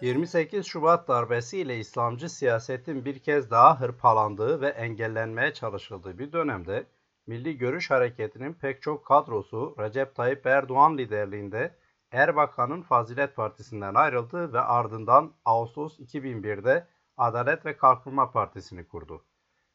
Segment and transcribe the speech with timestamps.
[0.00, 6.86] 28 Şubat darbesi ile İslamcı siyasetin bir kez daha hırpalandığı ve engellenmeye çalışıldığı bir dönemde
[7.26, 11.74] Milli Görüş Hareketi'nin pek çok kadrosu Recep Tayyip Erdoğan liderliğinde
[12.12, 16.86] Erbakan'ın Fazilet Partisi'nden ayrıldı ve ardından Ağustos 2001'de
[17.16, 19.24] Adalet ve Kalkınma Partisi'ni kurdu.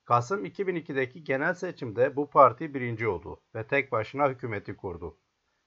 [0.06, 5.18] Kasım 2002'deki genel seçimde bu parti birinci oldu ve tek başına hükümeti kurdu.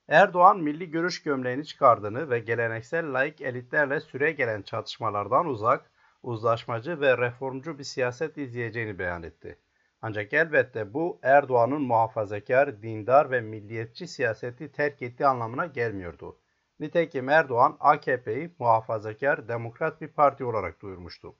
[0.07, 5.91] Erdoğan milli görüş gömleğini çıkardığını ve geleneksel laik elitlerle süre gelen çatışmalardan uzak,
[6.23, 9.57] uzlaşmacı ve reformcu bir siyaset izleyeceğini beyan etti.
[10.01, 16.37] Ancak elbette bu Erdoğan'ın muhafazakar, dindar ve milliyetçi siyaseti terk ettiği anlamına gelmiyordu.
[16.79, 21.35] Nitekim Erdoğan AKP'yi muhafazakar, demokrat bir parti olarak duyurmuştu.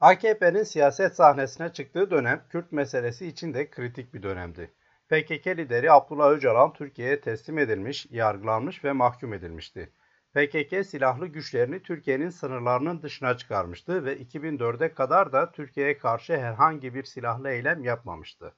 [0.00, 4.70] AKP'nin siyaset sahnesine çıktığı dönem Kürt meselesi için de kritik bir dönemdi.
[5.12, 9.92] PKK lideri Abdullah Öcalan Türkiye'ye teslim edilmiş, yargılanmış ve mahkum edilmişti.
[10.34, 17.04] PKK silahlı güçlerini Türkiye'nin sınırlarının dışına çıkarmıştı ve 2004'e kadar da Türkiye'ye karşı herhangi bir
[17.04, 18.54] silahlı eylem yapmamıştı.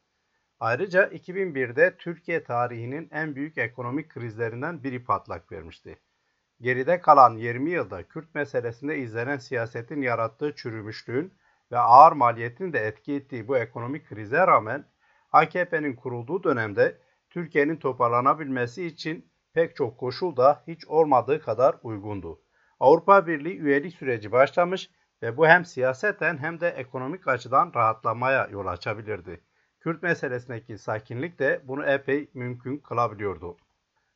[0.60, 5.98] Ayrıca 2001'de Türkiye tarihinin en büyük ekonomik krizlerinden biri patlak vermişti.
[6.60, 11.32] Geride kalan 20 yılda Kürt meselesinde izlenen siyasetin yarattığı çürümüşlüğün
[11.72, 14.93] ve ağır maliyetin de etki ettiği bu ekonomik krize rağmen
[15.34, 16.98] AKP'nin kurulduğu dönemde
[17.30, 22.40] Türkiye'nin toparlanabilmesi için pek çok koşul da hiç olmadığı kadar uygundu.
[22.80, 24.90] Avrupa Birliği üyelik süreci başlamış
[25.22, 29.40] ve bu hem siyaseten hem de ekonomik açıdan rahatlamaya yol açabilirdi.
[29.80, 33.56] Kürt meselesindeki sakinlik de bunu epey mümkün kılabiliyordu.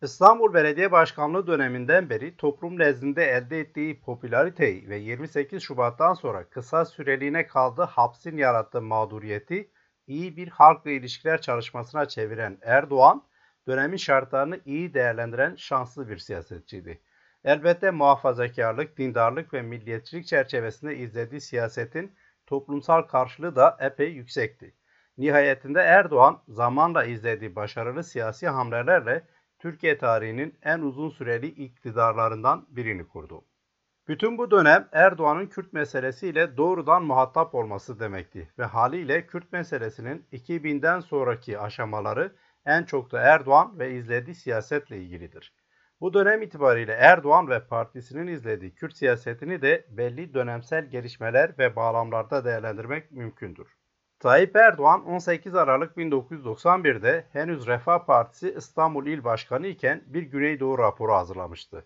[0.02, 6.84] İstanbul Belediye Başkanlığı döneminden beri toplum nezdinde elde ettiği popülariteyi ve 28 Şubat'tan sonra kısa
[6.84, 9.70] süreliğine kaldığı hapsin yarattığı mağduriyeti
[10.08, 13.22] iyi bir halkla ilişkiler çalışmasına çeviren Erdoğan,
[13.66, 17.00] dönemin şartlarını iyi değerlendiren şanslı bir siyasetçiydi.
[17.44, 22.12] Elbette muhafazakarlık, dindarlık ve milliyetçilik çerçevesinde izlediği siyasetin
[22.46, 24.74] toplumsal karşılığı da epey yüksekti.
[25.18, 29.24] Nihayetinde Erdoğan zamanla izlediği başarılı siyasi hamlelerle
[29.58, 33.44] Türkiye tarihinin en uzun süreli iktidarlarından birini kurdu.
[34.08, 41.00] Bütün bu dönem Erdoğan'ın Kürt meselesiyle doğrudan muhatap olması demekti ve haliyle Kürt meselesinin 2000'den
[41.00, 42.32] sonraki aşamaları
[42.66, 45.54] en çok da Erdoğan ve izlediği siyasetle ilgilidir.
[46.00, 52.44] Bu dönem itibariyle Erdoğan ve partisinin izlediği Kürt siyasetini de belli dönemsel gelişmeler ve bağlamlarda
[52.44, 53.76] değerlendirmek mümkündür.
[54.20, 61.12] Tayyip Erdoğan 18 Aralık 1991'de henüz Refah Partisi İstanbul İl Başkanı iken bir Güneydoğu raporu
[61.12, 61.84] hazırlamıştı.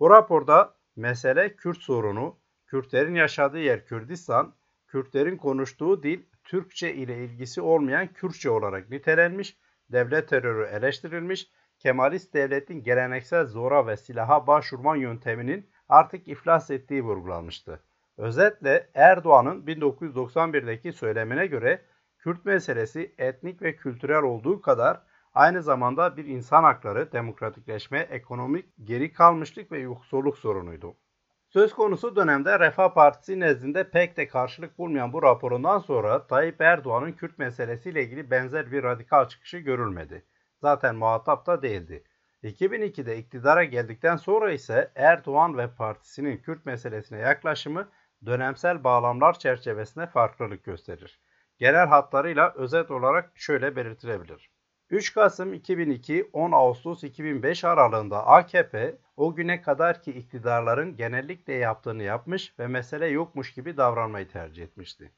[0.00, 4.54] Bu raporda mesele Kürt sorunu, Kürtlerin yaşadığı yer Kürdistan,
[4.88, 9.56] Kürtlerin konuştuğu dil Türkçe ile ilgisi olmayan Kürtçe olarak nitelenmiş,
[9.92, 17.82] devlet terörü eleştirilmiş, Kemalist devletin geleneksel zora ve silaha başvurma yönteminin artık iflas ettiği vurgulanmıştı.
[18.16, 21.82] Özetle Erdoğan'ın 1991'deki söylemine göre
[22.18, 25.02] Kürt meselesi etnik ve kültürel olduğu kadar
[25.34, 30.94] aynı zamanda bir insan hakları, demokratikleşme, ekonomik geri kalmışlık ve yoksulluk sorunuydu.
[31.48, 37.12] Söz konusu dönemde Refah Partisi nezdinde pek de karşılık bulmayan bu raporundan sonra Tayyip Erdoğan'ın
[37.12, 40.24] Kürt meselesiyle ilgili benzer bir radikal çıkışı görülmedi.
[40.60, 42.04] Zaten muhatap da değildi.
[42.42, 47.88] 2002'de iktidara geldikten sonra ise Erdoğan ve partisinin Kürt meselesine yaklaşımı
[48.26, 51.20] dönemsel bağlamlar çerçevesinde farklılık gösterir.
[51.58, 54.50] Genel hatlarıyla özet olarak şöyle belirtilebilir.
[54.92, 62.02] 3 Kasım 2002 10 Ağustos 2005 aralığında AKP o güne kadar ki iktidarların genellikle yaptığını
[62.02, 65.12] yapmış ve mesele yokmuş gibi davranmayı tercih etmişti.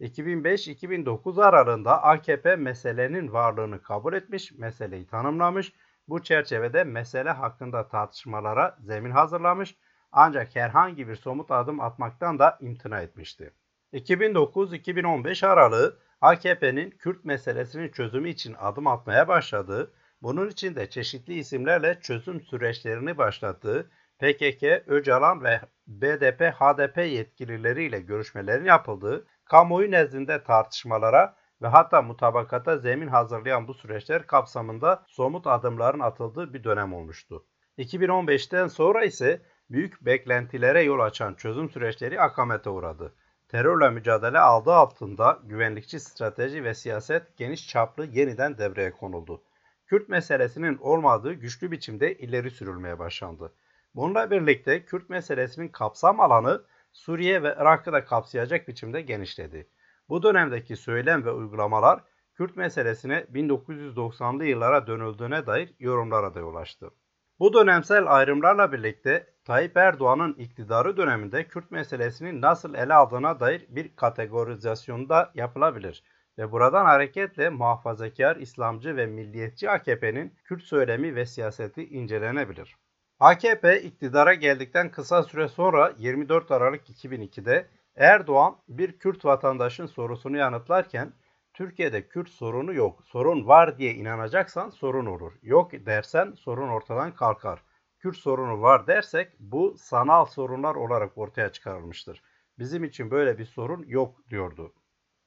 [0.00, 5.72] 2005-2009 aralığında AKP meselenin varlığını kabul etmiş, meseleyi tanımlamış,
[6.08, 9.76] bu çerçevede mesele hakkında tartışmalara zemin hazırlamış
[10.12, 13.52] ancak herhangi bir somut adım atmaktan da imtina etmişti.
[13.92, 19.92] 2009-2015 aralığı AKP'nin Kürt meselesinin çözümü için adım atmaya başladığı,
[20.22, 29.26] bunun için de çeşitli isimlerle çözüm süreçlerini başlattığı PKK, Öcalan ve BDP-HDP yetkilileriyle görüşmelerin yapıldığı,
[29.44, 36.64] kamuoyu nezdinde tartışmalara ve hatta mutabakata zemin hazırlayan bu süreçler kapsamında somut adımların atıldığı bir
[36.64, 37.46] dönem olmuştu.
[37.78, 43.14] 2015'ten sonra ise büyük beklentilere yol açan çözüm süreçleri akamete uğradı.
[43.48, 49.42] Terörle mücadele aldı altında güvenlikçi strateji ve siyaset geniş çaplı yeniden devreye konuldu.
[49.86, 53.52] Kürt meselesinin olmadığı güçlü biçimde ileri sürülmeye başlandı.
[53.94, 56.62] Bununla birlikte Kürt meselesinin kapsam alanı
[56.92, 59.68] Suriye ve Irak'ı da kapsayacak biçimde genişledi.
[60.08, 62.00] Bu dönemdeki söylem ve uygulamalar
[62.34, 66.90] Kürt meselesine 1990'lı yıllara dönüldüğüne dair yorumlara da yol açtı.
[67.38, 73.96] Bu dönemsel ayrımlarla birlikte Tayyip Erdoğan'ın iktidarı döneminde Kürt meselesini nasıl ele aldığına dair bir
[73.96, 76.02] kategorizasyon da yapılabilir.
[76.38, 82.76] Ve buradan hareketle muhafazakar, İslamcı ve milliyetçi AKP'nin Kürt söylemi ve siyaseti incelenebilir.
[83.20, 87.66] AKP iktidara geldikten kısa süre sonra 24 Aralık 2002'de
[87.96, 91.12] Erdoğan bir Kürt vatandaşın sorusunu yanıtlarken
[91.54, 95.32] Türkiye'de Kürt sorunu yok, sorun var diye inanacaksan sorun olur.
[95.42, 97.67] Yok dersen sorun ortadan kalkar.
[97.98, 102.22] Kürt sorunu var dersek bu sanal sorunlar olarak ortaya çıkarılmıştır.
[102.58, 104.72] Bizim için böyle bir sorun yok diyordu.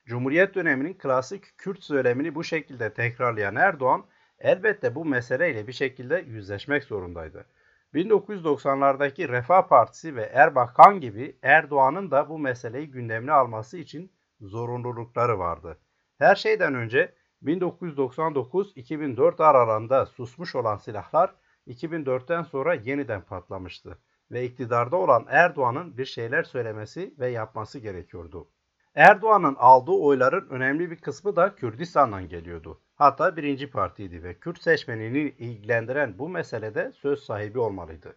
[0.05, 4.05] Cumhuriyet döneminin klasik Kürt söylemini bu şekilde tekrarlayan Erdoğan
[4.39, 7.45] elbette bu meseleyle bir şekilde yüzleşmek zorundaydı.
[7.93, 15.77] 1990'lardaki Refah Partisi ve Erbakan gibi Erdoğan'ın da bu meseleyi gündemine alması için zorunlulukları vardı.
[16.17, 17.13] Her şeyden önce
[17.43, 21.35] 1999-2004 aralığında susmuş olan silahlar
[21.67, 23.97] 2004'ten sonra yeniden patlamıştı
[24.31, 28.47] ve iktidarda olan Erdoğan'ın bir şeyler söylemesi ve yapması gerekiyordu.
[28.95, 32.81] Erdoğan'ın aldığı oyların önemli bir kısmı da Kürdistan'dan geliyordu.
[32.95, 38.15] Hatta birinci partiydi ve Kürt seçmenini ilgilendiren bu meselede söz sahibi olmalıydı.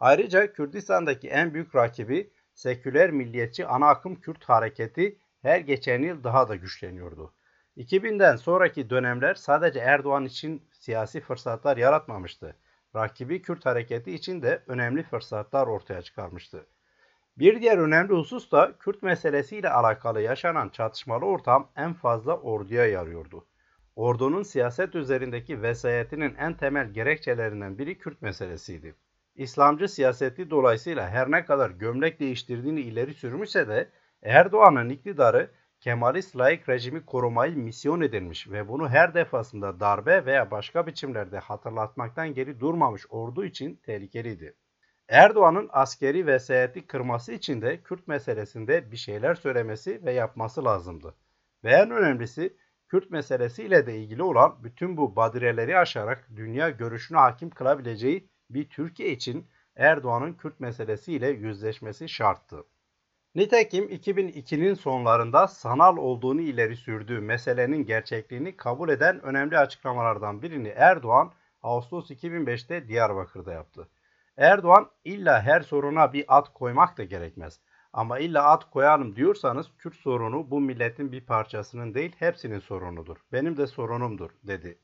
[0.00, 6.48] Ayrıca Kürdistan'daki en büyük rakibi seküler milliyetçi ana akım Kürt hareketi her geçen yıl daha
[6.48, 7.34] da güçleniyordu.
[7.76, 12.56] 2000'den sonraki dönemler sadece Erdoğan için siyasi fırsatlar yaratmamıştı.
[12.96, 16.66] Rakibi Kürt hareketi için de önemli fırsatlar ortaya çıkarmıştı.
[17.38, 23.46] Bir diğer önemli husus da Kürt meselesiyle alakalı yaşanan çatışmalı ortam en fazla orduya yarıyordu.
[23.96, 28.94] Ordunun siyaset üzerindeki vesayetinin en temel gerekçelerinden biri Kürt meselesiydi.
[29.34, 33.88] İslamcı siyaseti dolayısıyla her ne kadar gömlek değiştirdiğini ileri sürmüşse de
[34.22, 35.50] Erdoğan'ın iktidarı
[35.82, 42.34] Kemalist laik rejimi korumayı misyon edilmiş ve bunu her defasında darbe veya başka biçimlerde hatırlatmaktan
[42.34, 44.54] geri durmamış ordu için tehlikeliydi.
[45.08, 51.14] Erdoğan'ın askeri vesayeti kırması için de Kürt meselesinde bir şeyler söylemesi ve yapması lazımdı.
[51.64, 52.56] Ve en önemlisi
[52.88, 59.10] Kürt meselesiyle de ilgili olan bütün bu badireleri aşarak dünya görüşüne hakim kılabileceği bir Türkiye
[59.10, 59.46] için
[59.76, 62.64] Erdoğan'ın Kürt meselesiyle yüzleşmesi şarttı.
[63.34, 71.32] Nitekim 2002'nin sonlarında sanal olduğunu ileri sürdüğü meselenin gerçekliğini kabul eden önemli açıklamalardan birini Erdoğan
[71.62, 73.88] Ağustos 2005'te Diyarbakır'da yaptı.
[74.36, 77.60] Erdoğan illa her soruna bir ad koymak da gerekmez.
[77.92, 83.16] Ama illa ad koyalım diyorsanız Kürt sorunu bu milletin bir parçasının değil hepsinin sorunudur.
[83.32, 84.78] Benim de sorunumdur dedi.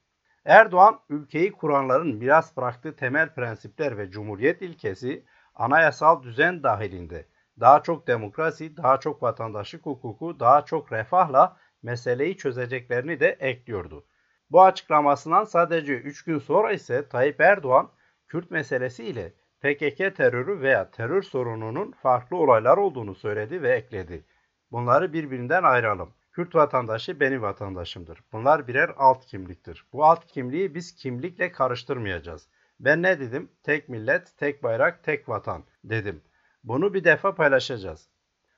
[0.44, 5.25] Erdoğan ülkeyi kuranların miras bıraktığı temel prensipler ve cumhuriyet ilkesi
[5.55, 7.27] anayasal düzen dahilinde
[7.60, 14.05] daha çok demokrasi, daha çok vatandaşlık hukuku, daha çok refahla meseleyi çözeceklerini de ekliyordu.
[14.50, 17.90] Bu açıklamasından sadece 3 gün sonra ise Tayyip Erdoğan
[18.28, 24.25] Kürt meselesi ile PKK terörü veya terör sorununun farklı olaylar olduğunu söyledi ve ekledi.
[24.70, 26.14] Bunları birbirinden ayıralım.
[26.32, 28.20] Kürt vatandaşı benim vatandaşımdır.
[28.32, 29.87] Bunlar birer alt kimliktir.
[29.93, 32.49] Bu alt kimliği biz kimlikle karıştırmayacağız.
[32.81, 33.50] Ben ne dedim?
[33.62, 36.22] Tek millet, tek bayrak, tek vatan dedim.
[36.64, 38.08] Bunu bir defa paylaşacağız.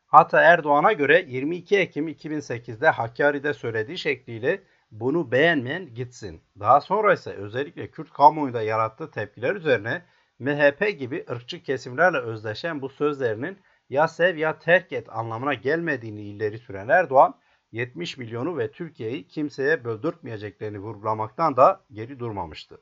[0.06, 6.42] Hatta Erdoğan'a göre 22 Ekim 2008'de Hakkari'de söylediği şekliyle bunu beğenmeyen gitsin.
[6.60, 10.02] Daha sonra ise özellikle Kürt kamuoyunda yarattığı tepkiler üzerine
[10.38, 16.58] MHP gibi ırkçı kesimlerle özdeşen bu sözlerinin ya sev ya terk et anlamına gelmediğini ileri
[16.58, 17.40] süren Erdoğan,
[17.72, 22.80] 70 milyonu ve Türkiye'yi kimseye böldürtmeyeceklerini vurgulamaktan da geri durmamıştı.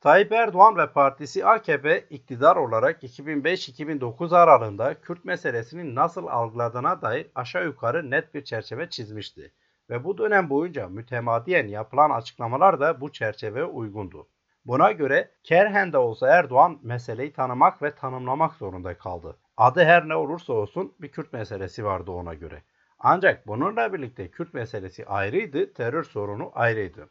[0.00, 7.64] Tayyip Erdoğan ve partisi AKP iktidar olarak 2005-2009 aralığında Kürt meselesinin nasıl algıladığına dair aşağı
[7.64, 9.52] yukarı net bir çerçeve çizmişti.
[9.90, 14.28] Ve bu dönem boyunca mütemadiyen yapılan açıklamalar da bu çerçeveye uygundu.
[14.64, 19.36] Buna göre kerhen de olsa Erdoğan meseleyi tanımak ve tanımlamak zorunda kaldı.
[19.56, 22.62] Adı her ne olursa olsun bir Kürt meselesi vardı ona göre.
[22.98, 27.08] Ancak bununla birlikte Kürt meselesi ayrıydı, terör sorunu ayrıydı.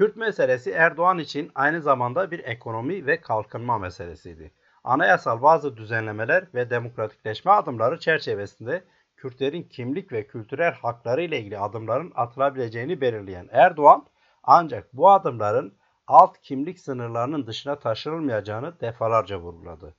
[0.00, 4.52] Kürt meselesi Erdoğan için aynı zamanda bir ekonomi ve kalkınma meselesiydi.
[4.84, 8.84] Anayasal bazı düzenlemeler ve demokratikleşme adımları çerçevesinde
[9.16, 14.06] Kürtlerin kimlik ve kültürel hakları ile ilgili adımların atılabileceğini belirleyen Erdoğan
[14.42, 15.74] ancak bu adımların
[16.06, 19.94] alt kimlik sınırlarının dışına taşınılmayacağını defalarca vurguladı.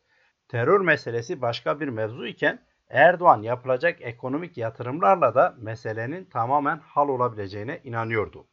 [0.47, 7.81] Terör meselesi başka bir mevzu iken Erdoğan yapılacak ekonomik yatırımlarla da meselenin tamamen hal olabileceğine
[7.83, 8.47] inanıyordu.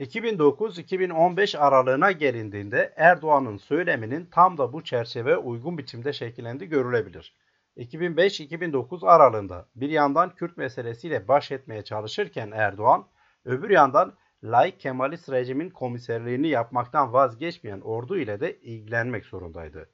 [0.00, 7.36] 2009-2015 aralığına gelindiğinde Erdoğan'ın söyleminin tam da bu çerçeve uygun biçimde şekillendi görülebilir.
[7.76, 13.06] 2005-2009 aralığında bir yandan Kürt meselesiyle baş etmeye çalışırken Erdoğan,
[13.44, 14.14] öbür yandan
[14.44, 19.90] laik Kemalist rejimin komiserliğini yapmaktan vazgeçmeyen ordu ile de ilgilenmek zorundaydı.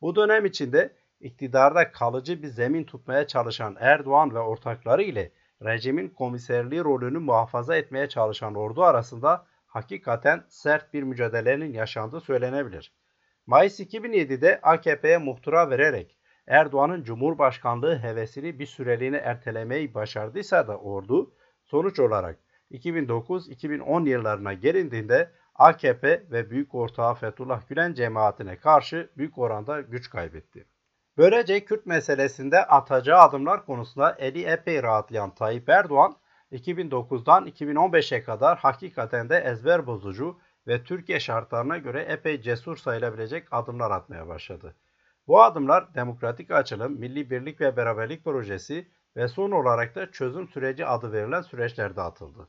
[0.00, 5.32] Bu dönem içinde iktidarda kalıcı bir zemin tutmaya çalışan Erdoğan ve ortakları ile
[5.64, 12.92] rejimin komiserliği rolünü muhafaza etmeye çalışan ordu arasında hakikaten sert bir mücadelenin yaşandığı söylenebilir.
[13.46, 21.34] Mayıs 2007'de AKP'ye muhtıra vererek Erdoğan'ın Cumhurbaşkanlığı hevesini bir süreliğine ertelemeyi başardıysa da ordu
[21.64, 22.38] sonuç olarak
[22.70, 30.66] 2009-2010 yıllarına gelindiğinde AKP ve büyük ortağı Fethullah Gülen cemaatine karşı büyük oranda güç kaybetti.
[31.16, 36.16] Böylece Kürt meselesinde atacağı adımlar konusunda eli epey rahatlayan Tayyip Erdoğan,
[36.52, 43.90] 2009'dan 2015'e kadar hakikaten de ezber bozucu ve Türkiye şartlarına göre epey cesur sayılabilecek adımlar
[43.90, 44.74] atmaya başladı.
[45.26, 50.86] Bu adımlar demokratik açılım, milli birlik ve beraberlik projesi ve son olarak da çözüm süreci
[50.86, 52.48] adı verilen süreçlerde atıldı.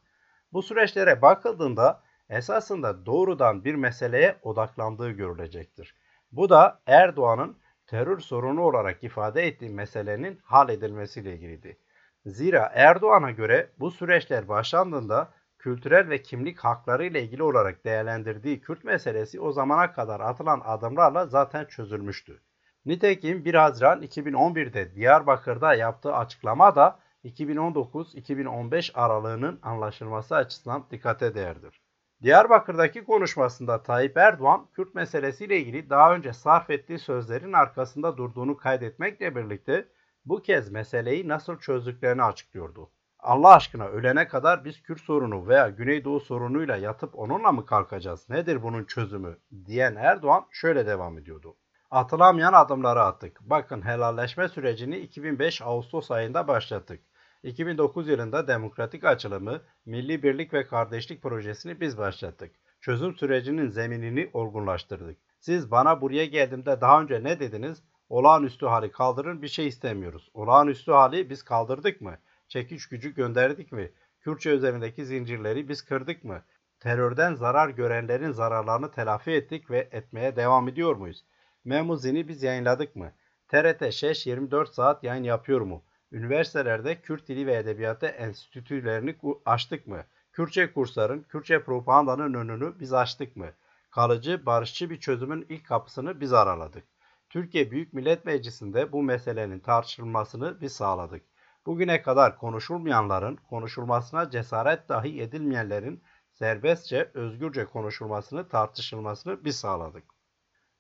[0.54, 5.96] Bu süreçlere bakıldığında esasında doğrudan bir meseleye odaklandığı görülecektir.
[6.32, 11.78] Bu da Erdoğan'ın terör sorunu olarak ifade ettiği meselenin hal edilmesiyle ilgiliydi.
[12.26, 18.84] Zira Erdoğan'a göre bu süreçler başlandığında kültürel ve kimlik hakları ile ilgili olarak değerlendirdiği Kürt
[18.84, 22.42] meselesi o zamana kadar atılan adımlarla zaten çözülmüştü.
[22.86, 31.82] Nitekim 1 Haziran 2011'de Diyarbakır'da yaptığı açıklama da 2019-2015 aralığının anlaşılması açısından dikkate değerdir.
[32.22, 39.36] Diyarbakır'daki konuşmasında Tayyip Erdoğan, Kürt meselesiyle ilgili daha önce sarf ettiği sözlerin arkasında durduğunu kaydetmekle
[39.36, 39.88] birlikte
[40.26, 42.92] bu kez meseleyi nasıl çözdüklerini açıklıyordu.
[43.20, 48.30] Allah aşkına ölene kadar biz Kürt sorunu veya Güneydoğu sorunuyla yatıp onunla mı kalkacağız?
[48.30, 49.38] Nedir bunun çözümü?
[49.66, 51.56] diyen Erdoğan şöyle devam ediyordu.
[51.92, 53.42] Atılamayan adımları attık.
[53.42, 57.02] Bakın helalleşme sürecini 2005 Ağustos ayında başlattık.
[57.44, 62.52] 2009 yılında demokratik açılımı, milli birlik ve kardeşlik projesini biz başlattık.
[62.82, 65.18] Çözüm sürecinin zeminini olgunlaştırdık.
[65.40, 67.84] Siz bana buraya geldiğimde daha önce ne dediniz?
[68.12, 70.30] Olağanüstü hali kaldırın bir şey istemiyoruz.
[70.34, 72.18] Olağanüstü hali biz kaldırdık mı?
[72.48, 73.92] Çekiş gücü gönderdik mi?
[74.20, 76.42] Kürtçe üzerindeki zincirleri biz kırdık mı?
[76.80, 81.26] Terörden zarar görenlerin zararlarını telafi ettik ve etmeye devam ediyor muyuz?
[81.66, 83.12] Memuzini biz yayınladık mı?
[83.48, 85.84] TRT Şeş 24 saat yayın yapıyor mu?
[86.12, 89.16] Üniversitelerde Kürt Dili ve Edebiyatı enstitülerini
[89.46, 90.04] açtık mı?
[90.34, 93.48] Kürtçe kursların, Kürtçe propagandanın önünü biz açtık mı?
[93.92, 96.84] Kalıcı, barışçı bir çözümün ilk kapısını biz araladık.
[97.32, 101.24] Türkiye Büyük Millet Meclisi'nde bu meselenin tartışılmasını biz sağladık.
[101.66, 110.04] Bugüne kadar konuşulmayanların, konuşulmasına cesaret dahi edilmeyenlerin serbestçe, özgürce konuşulmasını, tartışılmasını biz sağladık.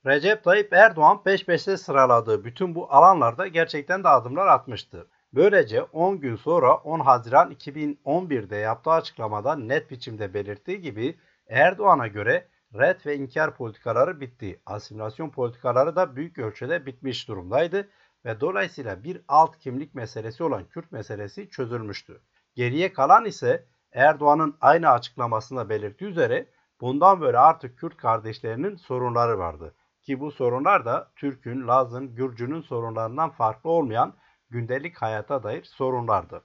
[0.05, 5.07] Recep Tayyip Erdoğan peş peşe sıraladığı bütün bu alanlarda gerçekten de adımlar atmıştı.
[5.33, 12.47] Böylece 10 gün sonra 10 Haziran 2011'de yaptığı açıklamada net biçimde belirttiği gibi Erdoğan'a göre
[12.73, 14.61] red ve inkar politikaları bitti.
[14.65, 17.89] Asimilasyon politikaları da büyük ölçüde bitmiş durumdaydı
[18.25, 22.21] ve dolayısıyla bir alt kimlik meselesi olan Kürt meselesi çözülmüştü.
[22.55, 26.47] Geriye kalan ise Erdoğan'ın aynı açıklamasında belirttiği üzere
[26.81, 29.75] bundan böyle artık Kürt kardeşlerinin sorunları vardı.
[30.01, 34.13] Ki bu sorunlar da Türk'ün, Laz'ın, Gürcü'nün sorunlarından farklı olmayan
[34.49, 36.43] gündelik hayata dair sorunlardı.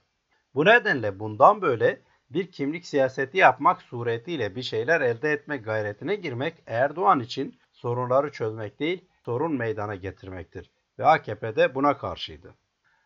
[0.53, 6.63] Bu nedenle bundan böyle bir kimlik siyaseti yapmak suretiyle bir şeyler elde etme gayretine girmek
[6.67, 10.71] Erdoğan için sorunları çözmek değil, sorun meydana getirmektir.
[10.99, 12.55] Ve AKP de buna karşıydı.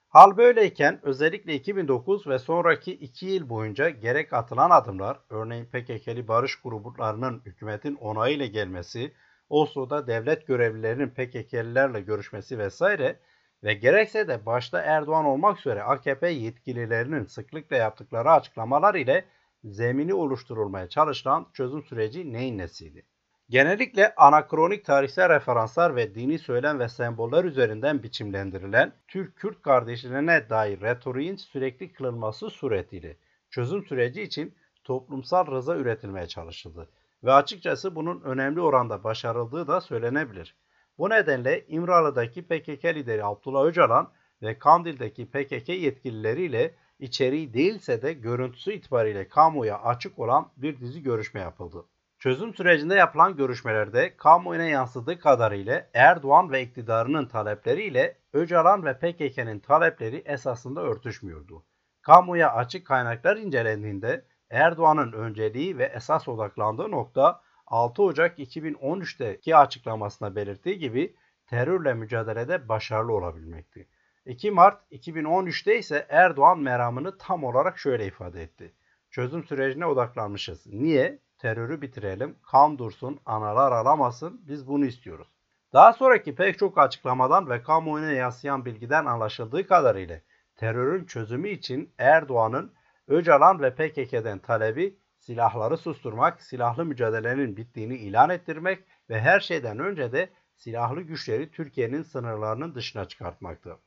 [0.09, 6.61] Hal böyleyken özellikle 2009 ve sonraki 2 yıl boyunca gerek atılan adımlar, örneğin PKK'li barış
[6.61, 9.13] gruplarının hükümetin onayıyla gelmesi,
[9.49, 13.19] Oslo'da devlet görevlilerinin PKK'lilerle görüşmesi vesaire
[13.63, 19.25] ve gerekse de başta Erdoğan olmak üzere AKP yetkililerinin sıklıkla yaptıkları açıklamalar ile
[19.63, 23.05] zemini oluşturulmaya çalışılan çözüm süreci neyin nesiydi?
[23.49, 31.35] Genellikle anakronik tarihsel referanslar ve dini söylem ve semboller üzerinden biçimlendirilen Türk-Kürt kardeşliğine dair retoriğin
[31.35, 33.17] sürekli kılınması suretiyle
[33.49, 36.89] çözüm süreci için toplumsal rıza üretilmeye çalışıldı
[37.23, 40.55] ve açıkçası bunun önemli oranda başarıldığı da söylenebilir.
[40.97, 48.73] Bu nedenle İmralı'daki PKK lideri Abdullah Öcalan ve Kandil'deki PKK yetkilileriyle içeriği değilse de görüntüsü
[48.73, 51.85] itibariyle kamuya açık olan bir dizi görüşme yapıldı.
[52.19, 60.23] Çözüm sürecinde yapılan görüşmelerde kamuoyuna yansıdığı kadarıyla Erdoğan ve iktidarının talepleriyle Öcalan ve PKK'nın talepleri
[60.25, 61.63] esasında örtüşmüyordu.
[62.01, 70.79] Kamuya açık kaynaklar incelendiğinde Erdoğan'ın önceliği ve esas odaklandığı nokta 6 Ocak 2013'teki açıklamasında belirttiği
[70.79, 71.15] gibi
[71.47, 73.87] terörle mücadelede başarılı olabilmekti.
[74.25, 78.73] 2 Mart 2013'te ise Erdoğan meramını tam olarak şöyle ifade etti.
[79.09, 80.67] Çözüm sürecine odaklanmışız.
[80.67, 81.19] Niye?
[81.37, 85.27] Terörü bitirelim, kan dursun, analar alamasın, biz bunu istiyoruz.
[85.73, 90.19] Daha sonraki pek çok açıklamadan ve kamuoyuna yansıyan bilgiden anlaşıldığı kadarıyla
[90.55, 92.73] terörün çözümü için Erdoğan'ın
[93.07, 100.11] Öcalan ve PKK'den talebi silahları susturmak, silahlı mücadelenin bittiğini ilan ettirmek ve her şeyden önce
[100.11, 103.77] de silahlı güçleri Türkiye'nin sınırlarının dışına çıkartmaktı.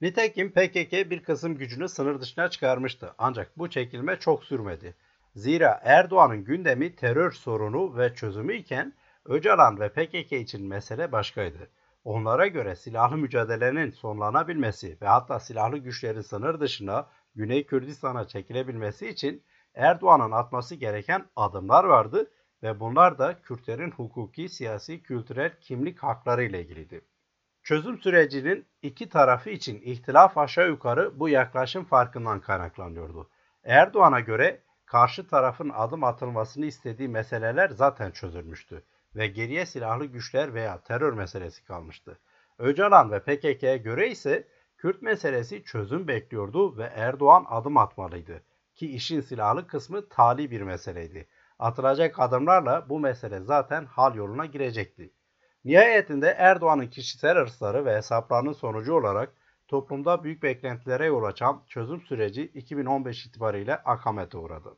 [0.00, 3.14] Nitekim PKK bir kısım gücünü sınır dışına çıkarmıştı.
[3.18, 4.94] Ancak bu çekilme çok sürmedi.
[5.34, 8.92] Zira Erdoğan'ın gündemi terör sorunu ve çözümü iken
[9.24, 11.70] Öcalan ve PKK için mesele başkaydı.
[12.04, 19.42] Onlara göre silahlı mücadelenin sonlanabilmesi ve hatta silahlı güçlerin sınır dışına Güney Kürdistan'a çekilebilmesi için
[19.74, 22.30] Erdoğan'ın atması gereken adımlar vardı
[22.62, 27.04] ve bunlar da Kürtlerin hukuki, siyasi, kültürel kimlik hakları ile ilgiliydi.
[27.62, 33.30] Çözüm sürecinin iki tarafı için ihtilaf aşağı yukarı bu yaklaşım farkından kaynaklanıyordu.
[33.64, 40.80] Erdoğan'a göre karşı tarafın adım atılmasını istediği meseleler zaten çözülmüştü ve geriye silahlı güçler veya
[40.80, 42.18] terör meselesi kalmıştı.
[42.58, 48.42] Öcalan ve PKK'ya göre ise Kürt meselesi çözüm bekliyordu ve Erdoğan adım atmalıydı
[48.82, 51.28] ki işin silahlı kısmı tali bir meseleydi.
[51.58, 55.12] Atılacak adımlarla bu mesele zaten hal yoluna girecekti.
[55.64, 59.32] Nihayetinde Erdoğan'ın kişisel hırsları ve hesaplarının sonucu olarak
[59.68, 64.76] toplumda büyük beklentilere yol açan çözüm süreci 2015 itibariyle akamete uğradı.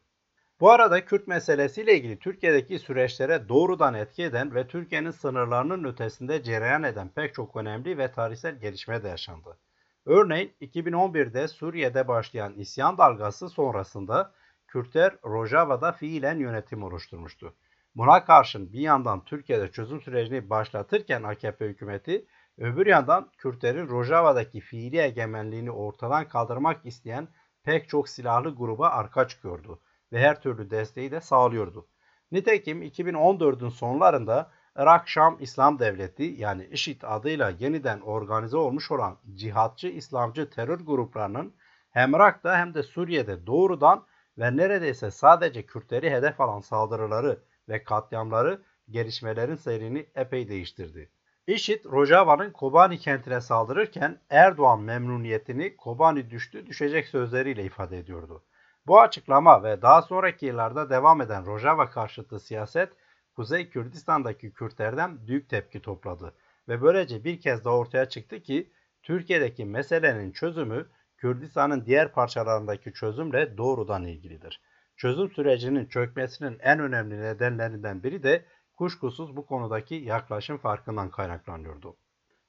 [0.61, 6.83] Bu arada Kürt meselesiyle ilgili Türkiye'deki süreçlere doğrudan etki eden ve Türkiye'nin sınırlarının ötesinde cereyan
[6.83, 9.59] eden pek çok önemli ve tarihsel gelişme de yaşandı.
[10.07, 14.33] Örneğin 2011'de Suriye'de başlayan isyan dalgası sonrasında
[14.67, 17.55] Kürtler Rojava'da fiilen yönetim oluşturmuştu.
[17.95, 22.27] Buna karşın bir yandan Türkiye'de çözüm sürecini başlatırken AKP hükümeti,
[22.59, 27.29] öbür yandan Kürtlerin Rojava'daki fiili egemenliğini ortadan kaldırmak isteyen
[27.63, 29.81] pek çok silahlı gruba arka çıkıyordu
[30.13, 31.89] ve her türlü desteği de sağlıyordu.
[32.33, 40.51] Nitekim 2014'ün sonlarında Irak-Şam İslam Devleti yani IŞİD adıyla yeniden organize olmuş olan cihatçı İslamcı
[40.51, 41.55] terör gruplarının
[41.91, 44.07] hem Irak'ta hem de Suriye'de doğrudan
[44.39, 51.11] ve neredeyse sadece Kürtleri hedef alan saldırıları ve katliamları gelişmelerin seyrini epey değiştirdi.
[51.47, 58.45] IŞİD, Rojava'nın Kobani kentine saldırırken Erdoğan memnuniyetini Kobani düştü düşecek sözleriyle ifade ediyordu.
[58.87, 62.93] Bu açıklama ve daha sonraki yıllarda devam eden Rojava karşıtı siyaset
[63.37, 66.35] Kuzey Kürdistan'daki Kürtlerden büyük tepki topladı
[66.69, 68.71] ve böylece bir kez daha ortaya çıktı ki
[69.03, 74.61] Türkiye'deki meselenin çözümü Kürdistan'ın diğer parçalarındaki çözümle doğrudan ilgilidir.
[74.97, 81.97] Çözüm sürecinin çökmesinin en önemli nedenlerinden biri de kuşkusuz bu konudaki yaklaşım farkından kaynaklanıyordu.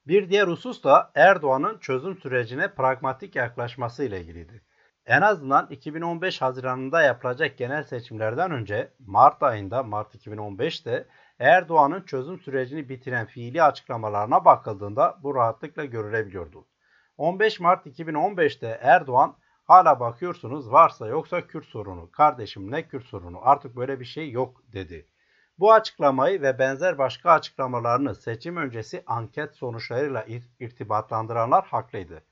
[0.06, 4.62] Bir diğer husus da Erdoğan'ın çözüm sürecine pragmatik yaklaşması ile ilgiliydi.
[5.06, 11.06] En azından 2015 Haziran'ında yapılacak genel seçimlerden önce Mart ayında Mart 2015'te
[11.38, 16.66] Erdoğan'ın çözüm sürecini bitiren fiili açıklamalarına bakıldığında bu rahatlıkla görülebiliyordu.
[17.16, 23.76] 15 Mart 2015'te Erdoğan hala bakıyorsunuz varsa yoksa Kürt sorunu, kardeşim ne Kürt sorunu artık
[23.76, 25.06] böyle bir şey yok dedi.
[25.58, 30.26] Bu açıklamayı ve benzer başka açıklamalarını seçim öncesi anket sonuçlarıyla
[30.60, 32.22] irtibatlandıranlar haklıydı.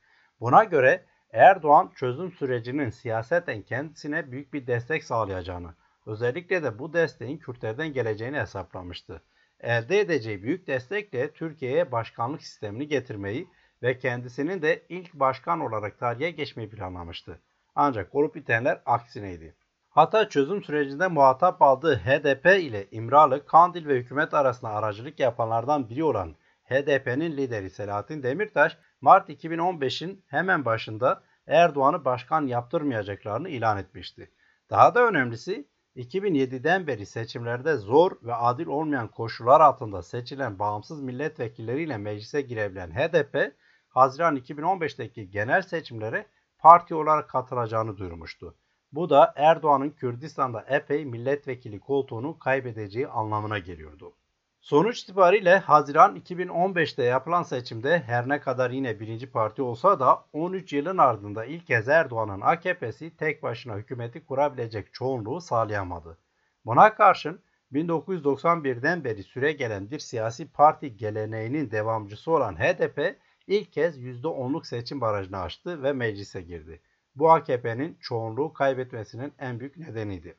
[0.40, 5.74] Buna göre Erdoğan çözüm sürecinin siyaseten kendisine büyük bir destek sağlayacağını,
[6.06, 9.22] özellikle de bu desteğin Kürtlerden geleceğini hesaplamıştı.
[9.60, 13.48] Elde edeceği büyük destekle Türkiye'ye başkanlık sistemini getirmeyi
[13.82, 17.40] ve kendisinin de ilk başkan olarak tarihe geçmeyi planlamıştı.
[17.74, 19.54] Ancak olup bitenler aksineydi.
[19.90, 26.04] Hatta çözüm sürecinde muhatap aldığı HDP ile İmralı, Kandil ve hükümet arasında aracılık yapanlardan biri
[26.04, 34.30] olan HDP'nin lideri Selahattin Demirtaş, Mart 2015'in hemen başında Erdoğan'ı başkan yaptırmayacaklarını ilan etmişti.
[34.70, 41.96] Daha da önemlisi 2007'den beri seçimlerde zor ve adil olmayan koşullar altında seçilen bağımsız milletvekilleriyle
[41.96, 43.54] meclise girebilen HDP,
[43.88, 46.26] Haziran 2015'teki genel seçimlere
[46.58, 48.54] parti olarak katılacağını duyurmuştu.
[48.92, 54.16] Bu da Erdoğan'ın Kürdistan'da epey milletvekili koltuğunu kaybedeceği anlamına geliyordu.
[54.64, 60.72] Sonuç itibariyle Haziran 2015'te yapılan seçimde her ne kadar yine birinci parti olsa da 13
[60.72, 66.18] yılın ardında ilk kez Erdoğan'ın AKP'si tek başına hükümeti kurabilecek çoğunluğu sağlayamadı.
[66.64, 67.40] Buna karşın
[67.72, 75.00] 1991'den beri süre gelen bir siyasi parti geleneğinin devamcısı olan HDP ilk kez %10'luk seçim
[75.00, 76.80] barajını aştı ve meclise girdi.
[77.14, 80.36] Bu AKP'nin çoğunluğu kaybetmesinin en büyük nedeniydi.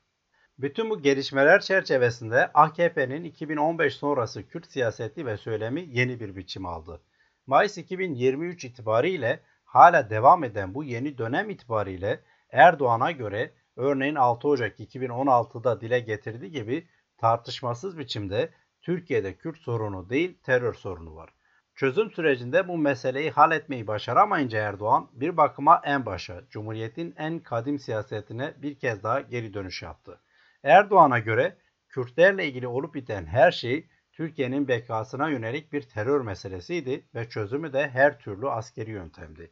[0.59, 7.01] Bütün bu gelişmeler çerçevesinde AKP'nin 2015 sonrası Kürt siyaseti ve söylemi yeni bir biçim aldı.
[7.47, 12.19] Mayıs 2023 itibariyle hala devam eden bu yeni dönem itibariyle
[12.51, 16.87] Erdoğan'a göre örneğin 6 Ocak 2016'da dile getirdiği gibi
[17.17, 18.49] tartışmasız biçimde
[18.81, 21.29] Türkiye'de Kürt sorunu değil terör sorunu var.
[21.75, 28.53] Çözüm sürecinde bu meseleyi halletmeyi başaramayınca Erdoğan bir bakıma en başa, Cumhuriyet'in en kadim siyasetine
[28.61, 30.19] bir kez daha geri dönüş yaptı.
[30.65, 31.57] Erdoğan'a göre
[31.89, 37.89] Kürtlerle ilgili olup biten her şey Türkiye'nin bekasına yönelik bir terör meselesiydi ve çözümü de
[37.89, 39.51] her türlü askeri yöntemdi.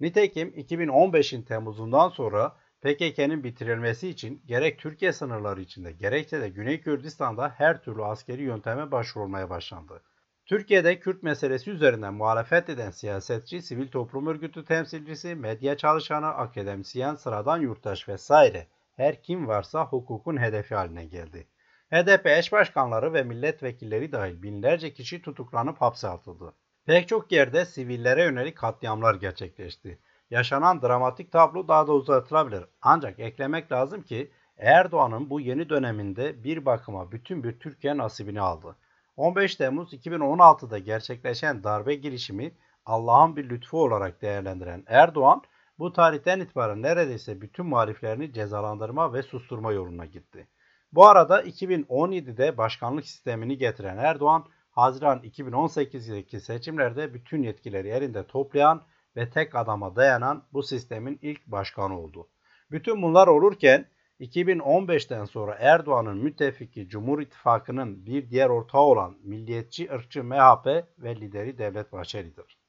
[0.00, 7.54] Nitekim 2015'in Temmuz'undan sonra PKK'nın bitirilmesi için gerek Türkiye sınırları içinde gerekse de Güney Kürdistan'da
[7.56, 10.02] her türlü askeri yönteme başvurulmaya başlandı.
[10.46, 17.60] Türkiye'de Kürt meselesi üzerinden muhalefet eden siyasetçi, sivil toplum örgütü temsilcisi, medya çalışanı, akademisyen, sıradan
[17.60, 21.46] yurttaş vesaire her kim varsa hukukun hedefi haline geldi.
[21.90, 26.54] HDP eş başkanları ve milletvekilleri dahil binlerce kişi tutuklanıp hapse atıldı.
[26.86, 29.98] Pek çok yerde sivillere yönelik katliamlar gerçekleşti.
[30.30, 32.64] Yaşanan dramatik tablo daha da uzatılabilir.
[32.82, 38.76] Ancak eklemek lazım ki Erdoğan'ın bu yeni döneminde bir bakıma bütün bir Türkiye nasibini aldı.
[39.16, 42.52] 15 Temmuz 2016'da gerçekleşen darbe girişimi
[42.86, 45.42] Allah'ın bir lütfu olarak değerlendiren Erdoğan,
[45.78, 50.48] bu tarihten itibaren neredeyse bütün muhaliflerini cezalandırma ve susturma yoluna gitti.
[50.92, 58.82] Bu arada 2017'de başkanlık sistemini getiren Erdoğan, Haziran 2018'deki seçimlerde bütün yetkileri elinde toplayan
[59.16, 62.28] ve tek adama dayanan bu sistemin ilk başkanı oldu.
[62.70, 63.86] Bütün bunlar olurken
[64.20, 70.66] 2015'ten sonra Erdoğan'ın müttefiki Cumhur İttifakı'nın bir diğer ortağı olan milliyetçi ırkçı MHP
[70.98, 72.63] ve lideri Devlet Bahçeli'dir.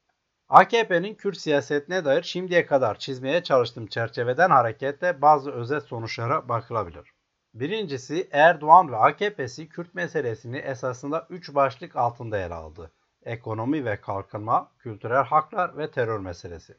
[0.49, 7.13] AKP'nin Kürt siyasetine dair şimdiye kadar çizmeye çalıştığım çerçeveden hareketle bazı özet sonuçlara bakılabilir.
[7.53, 12.91] Birincisi Erdoğan ve AKP'si Kürt meselesini esasında üç başlık altında ele aldı.
[13.23, 16.77] Ekonomi ve kalkınma, kültürel haklar ve terör meselesi.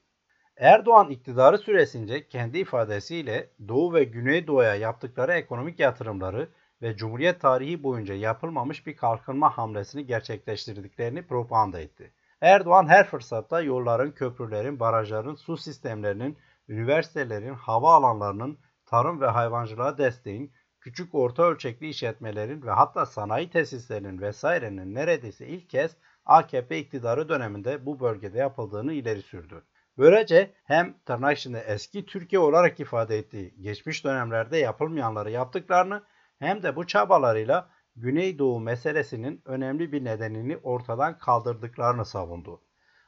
[0.56, 6.48] Erdoğan iktidarı süresince kendi ifadesiyle Doğu ve Güneydoğu'ya yaptıkları ekonomik yatırımları
[6.82, 12.12] ve Cumhuriyet tarihi boyunca yapılmamış bir kalkınma hamlesini gerçekleştirdiklerini propaganda etti.
[12.40, 20.52] Erdoğan her fırsatta yolların, köprülerin, barajların, su sistemlerinin, üniversitelerin, hava alanlarının, tarım ve hayvancılığa desteğin,
[20.80, 25.96] küçük orta ölçekli işletmelerin ve hatta sanayi tesislerinin vesairenin neredeyse ilk kez
[26.26, 29.64] AKP iktidarı döneminde bu bölgede yapıldığını ileri sürdü.
[29.98, 36.02] Böylece hem tırnak içinde eski Türkiye olarak ifade ettiği geçmiş dönemlerde yapılmayanları yaptıklarını
[36.38, 42.60] hem de bu çabalarıyla Güneydoğu meselesinin önemli bir nedenini ortadan kaldırdıklarını savundu.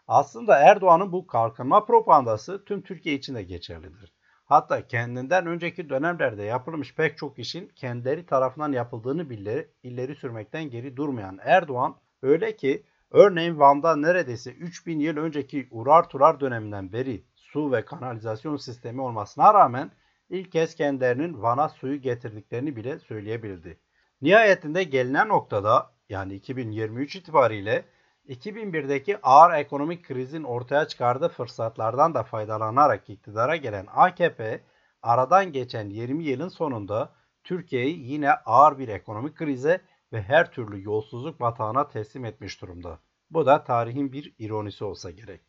[0.09, 4.13] Aslında Erdoğan'ın bu kalkınma propagandası tüm Türkiye için de geçerlidir.
[4.45, 10.97] Hatta kendinden önceki dönemlerde yapılmış pek çok işin kendileri tarafından yapıldığını bile ileri sürmekten geri
[10.97, 17.73] durmayan Erdoğan öyle ki örneğin Van'da neredeyse 3000 yıl önceki Urar Turar döneminden beri su
[17.73, 19.91] ve kanalizasyon sistemi olmasına rağmen
[20.31, 23.79] ilk kez kendilerinin Van'a suyu getirdiklerini bile söyleyebildi.
[24.23, 27.85] Nihayetinde gelinen noktada yani 2023 itibariyle
[28.29, 34.61] 2001'deki ağır ekonomik krizin ortaya çıkardığı fırsatlardan da faydalanarak iktidara gelen AKP,
[35.03, 37.13] aradan geçen 20 yılın sonunda
[37.45, 39.81] Türkiye'yi yine ağır bir ekonomik krize
[40.13, 42.99] ve her türlü yolsuzluk batağına teslim etmiş durumda.
[43.31, 45.41] Bu da tarihin bir ironisi olsa gerek.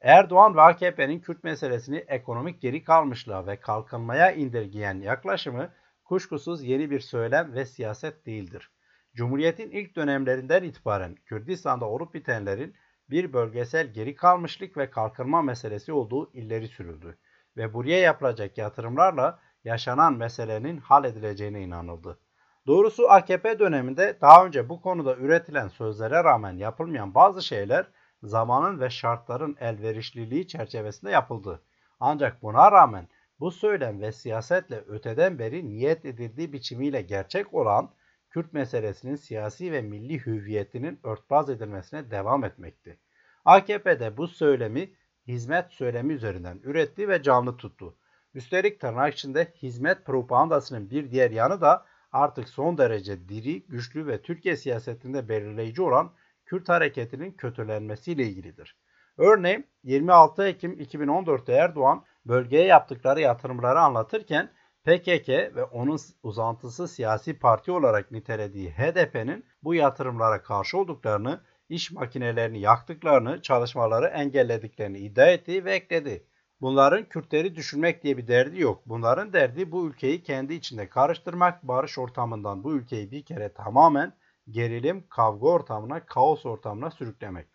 [0.00, 5.70] Erdoğan ve AKP'nin Kürt meselesini ekonomik geri kalmışlığa ve kalkınmaya indirgeyen yaklaşımı
[6.04, 8.70] kuşkusuz yeni bir söylem ve siyaset değildir.
[9.14, 12.74] Cumhuriyetin ilk dönemlerinden itibaren Kürdistan'da olup bitenlerin
[13.10, 17.18] bir bölgesel geri kalmışlık ve kalkınma meselesi olduğu illeri sürüldü
[17.56, 22.18] ve buraya yapılacak yatırımlarla yaşanan meselenin hal edileceğine inanıldı.
[22.66, 27.86] Doğrusu AKP döneminde daha önce bu konuda üretilen sözlere rağmen yapılmayan bazı şeyler
[28.22, 31.62] zamanın ve şartların elverişliliği çerçevesinde yapıldı.
[32.00, 33.08] Ancak buna rağmen
[33.42, 37.90] bu söylem ve siyasetle öteden beri niyet edildiği biçimiyle gerçek olan
[38.30, 42.98] Kürt meselesinin siyasi ve milli hüviyetinin örtbas edilmesine devam etmekti.
[43.44, 44.90] AKP de bu söylemi
[45.26, 47.96] hizmet söylemi üzerinden üretti ve canlı tuttu.
[48.34, 54.22] Üstelik tırnak içinde hizmet propagandasının bir diğer yanı da artık son derece diri, güçlü ve
[54.22, 56.12] Türkiye siyasetinde belirleyici olan
[56.44, 58.76] Kürt hareketinin kötülenmesiyle ilgilidir.
[59.18, 64.50] Örneğin 26 Ekim 2014'te Erdoğan bölgeye yaptıkları yatırımları anlatırken
[64.84, 72.60] PKK ve onun uzantısı siyasi parti olarak nitelediği HDP'nin bu yatırımlara karşı olduklarını, iş makinelerini
[72.60, 76.26] yaktıklarını, çalışmaları engellediklerini iddia etti ve ekledi.
[76.60, 78.82] Bunların Kürtleri düşürmek diye bir derdi yok.
[78.86, 84.12] Bunların derdi bu ülkeyi kendi içinde karıştırmak, barış ortamından bu ülkeyi bir kere tamamen
[84.50, 87.46] gerilim, kavga ortamına, kaos ortamına sürüklemek.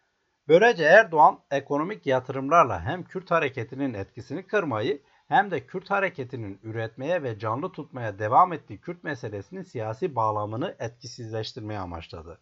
[0.48, 7.40] Böylece Erdoğan ekonomik yatırımlarla hem Kürt hareketinin etkisini kırmayı hem de Kürt hareketinin üretmeye ve
[7.40, 12.42] canlı tutmaya devam ettiği Kürt meselesinin siyasi bağlamını etkisizleştirmeye amaçladı.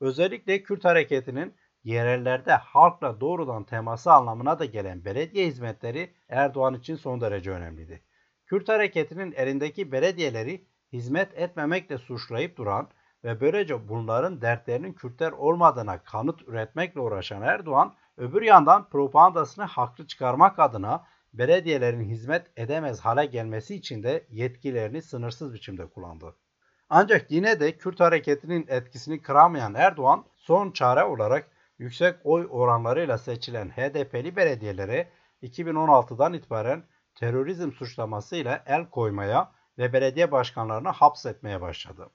[0.00, 7.20] Özellikle Kürt hareketinin yerellerde halkla doğrudan teması anlamına da gelen belediye hizmetleri Erdoğan için son
[7.20, 8.02] derece önemliydi.
[8.46, 12.88] Kürt hareketinin elindeki belediyeleri hizmet etmemekle suçlayıp duran
[13.24, 20.58] ve böylece bunların dertlerinin Kürtler olmadığına kanıt üretmekle uğraşan Erdoğan, öbür yandan propagandasını haklı çıkarmak
[20.58, 26.36] adına belediyelerin hizmet edemez hale gelmesi için de yetkilerini sınırsız biçimde kullandı.
[26.88, 33.70] Ancak yine de Kürt hareketinin etkisini kıramayan Erdoğan son çare olarak yüksek oy oranlarıyla seçilen
[33.70, 35.08] HDP'li belediyelere
[35.42, 36.84] 2016'dan itibaren
[37.14, 42.10] terörizm suçlamasıyla el koymaya ve belediye başkanlarını hapsetmeye başladı.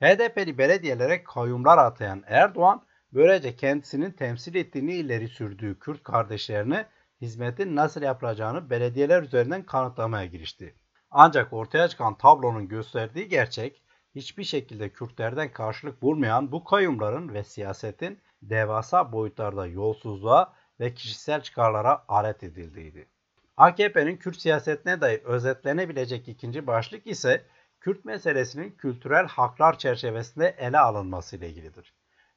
[0.00, 2.82] HDP'li belediyelere kayyumlar atayan Erdoğan,
[3.12, 6.86] böylece kendisinin temsil ettiğini ileri sürdüğü Kürt kardeşlerine
[7.20, 10.74] hizmetin nasıl yapılacağını belediyeler üzerinden kanıtlamaya girişti.
[11.10, 13.82] Ancak ortaya çıkan tablonun gösterdiği gerçek,
[14.14, 22.04] hiçbir şekilde Kürtlerden karşılık bulmayan bu kayyumların ve siyasetin devasa boyutlarda yolsuzluğa ve kişisel çıkarlara
[22.08, 23.08] alet edildiğiydi.
[23.56, 27.44] AKP'nin Kürt siyasetine dair özetlenebilecek ikinci başlık ise
[27.80, 31.94] Kürt meselesinin kültürel haklar çerçevesinde ele alınması ile ilgilidir.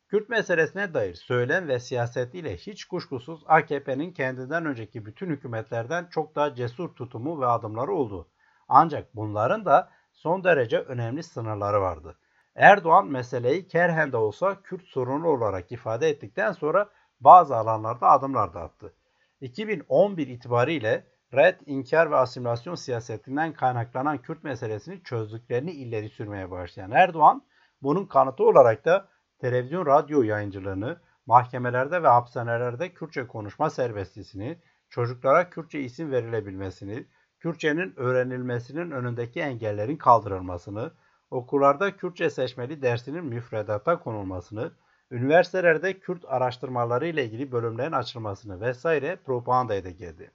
[0.07, 6.55] Kürt meselesine dair söylem ve siyasetiyle hiç kuşkusuz AKP'nin kendinden önceki bütün hükümetlerden çok daha
[6.55, 8.27] cesur tutumu ve adımları oldu.
[8.67, 12.17] Ancak bunların da son derece önemli sınırları vardı.
[12.55, 18.61] Erdoğan meseleyi kerhen de olsa Kürt sorunu olarak ifade ettikten sonra bazı alanlarda adımlar da
[18.61, 18.93] attı.
[19.41, 27.43] 2011 itibariyle red, inkar ve asimilasyon siyasetinden kaynaklanan Kürt meselesini çözdüklerini ileri sürmeye başlayan Erdoğan,
[27.81, 29.07] bunun kanıtı olarak da
[29.39, 34.57] televizyon radyo yayıncılığını, mahkemelerde ve hapishanelerde Kürtçe konuşma serbestliğini,
[34.89, 37.07] çocuklara Kürtçe isim verilebilmesini,
[37.39, 40.91] Kürtçenin öğrenilmesinin önündeki engellerin kaldırılmasını,
[41.31, 44.71] okullarda Kürtçe seçmeli dersinin müfredata konulmasını,
[45.11, 50.31] üniversitelerde Kürt araştırmaları ile ilgili bölümlerin açılmasını vesaire propagandaya da geldi.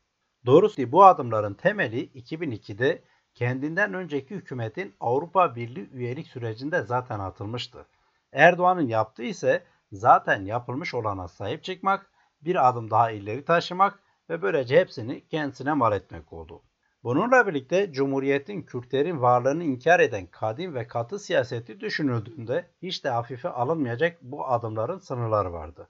[0.46, 3.02] Doğrusu bu adımların temeli 2002'de
[3.34, 7.86] kendinden önceki hükümetin Avrupa Birliği üyelik sürecinde zaten atılmıştı.
[8.32, 13.98] Erdoğan'ın yaptığı ise zaten yapılmış olana sahip çıkmak, bir adım daha ileri taşımak
[14.30, 16.62] ve böylece hepsini kendisine mal etmek oldu.
[17.02, 23.48] Bununla birlikte Cumhuriyet'in Kürtlerin varlığını inkar eden kadim ve katı siyaseti düşünüldüğünde hiç de hafife
[23.48, 25.88] alınmayacak bu adımların sınırları vardı.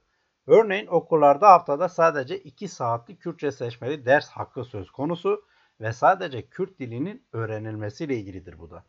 [0.49, 5.45] Örneğin okullarda haftada sadece 2 saatlik Kürtçe seçmeli ders hakkı söz konusu
[5.81, 8.85] ve sadece Kürt dilinin öğrenilmesiyle ilgilidir bu da.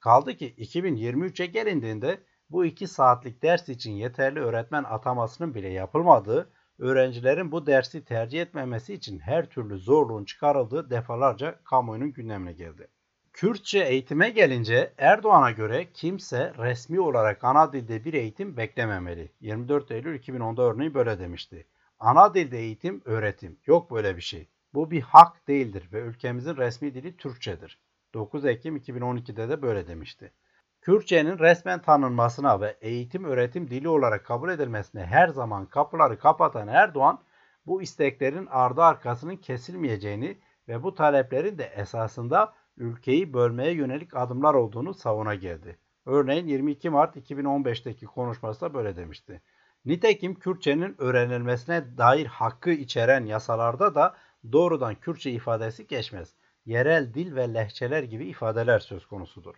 [0.00, 7.52] Kaldı ki 2023'e gelindiğinde bu 2 saatlik ders için yeterli öğretmen atamasının bile yapılmadığı, öğrencilerin
[7.52, 12.88] bu dersi tercih etmemesi için her türlü zorluğun çıkarıldığı defalarca kamuoyunun gündemine geldi.
[13.34, 19.32] Kürtçe eğitime gelince Erdoğan'a göre kimse resmi olarak ana dilde bir eğitim beklememeli.
[19.40, 21.66] 24 Eylül 2010'da örneği böyle demişti.
[21.98, 23.58] Ana dilde eğitim, öğretim.
[23.66, 24.48] Yok böyle bir şey.
[24.74, 27.80] Bu bir hak değildir ve ülkemizin resmi dili Türkçedir.
[28.14, 30.32] 9 Ekim 2012'de de böyle demişti.
[30.80, 37.20] Kürtçenin resmen tanınmasına ve eğitim öğretim dili olarak kabul edilmesine her zaman kapıları kapatan Erdoğan,
[37.66, 44.94] bu isteklerin ardı arkasının kesilmeyeceğini ve bu taleplerin de esasında ülkeyi bölmeye yönelik adımlar olduğunu
[44.94, 45.78] savuna geldi.
[46.06, 49.42] Örneğin 22 Mart 2015'teki konuşmasında böyle demişti.
[49.84, 54.16] Nitekim Kürtçenin öğrenilmesine dair hakkı içeren yasalarda da
[54.52, 56.34] doğrudan Kürtçe ifadesi geçmez.
[56.66, 59.54] Yerel dil ve lehçeler gibi ifadeler söz konusudur.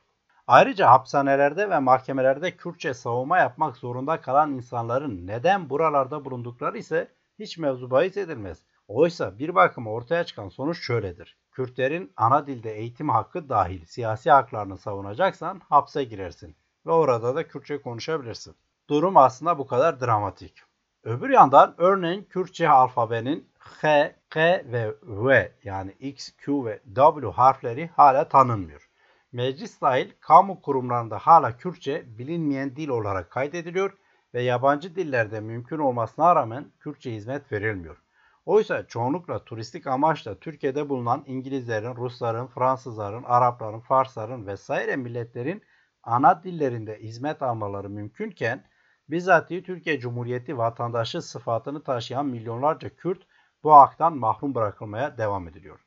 [0.47, 7.59] Ayrıca hapishanelerde ve mahkemelerde Kürtçe savunma yapmak zorunda kalan insanların neden buralarda bulundukları ise hiç
[7.59, 8.67] mevzu bahis edilmez.
[8.89, 11.37] Oysa bir bakıma ortaya çıkan sonuç şöyledir.
[11.57, 17.83] Kürtlerin ana dilde eğitim hakkı dahil siyasi haklarını savunacaksan hapse girersin ve orada da Kürtçe
[17.83, 18.55] konuşabilirsin.
[18.89, 20.63] Durum aslında bu kadar dramatik.
[21.05, 27.87] Öbür yandan örneğin Kürtçe alfabenin H, K ve V yani X, Q ve W harfleri
[27.87, 28.89] hala tanınmıyor.
[29.33, 33.97] Meclis dahil kamu kurumlarında hala Kürtçe bilinmeyen dil olarak kaydediliyor
[34.35, 38.06] ve yabancı dillerde mümkün olmasına rağmen Kürtçe hizmet verilmiyor.
[38.47, 45.63] Oysa çoğunlukla turistik amaçla Türkiye'de bulunan İngilizlerin, Rusların, Fransızların, Arapların, Farsların vesaire milletlerin
[46.03, 48.65] ana dillerinde hizmet almaları mümkünken
[49.11, 53.23] bizatihi Türkiye Cumhuriyeti vatandaşı sıfatını taşıyan milyonlarca Kürt
[53.63, 55.81] bu haktan mahrum bırakılmaya devam ediliyor.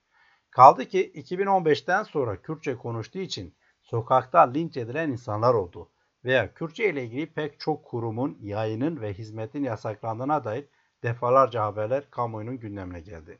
[0.51, 5.89] Kaldı ki 2015'ten sonra Kürtçe konuştuğu için sokakta linç edilen insanlar oldu
[6.25, 10.65] veya Kürtçe ile ilgili pek çok kurumun, yayının ve hizmetin yasaklandığına dair
[11.03, 13.39] defalarca haberler kamuoyunun gündemine geldi.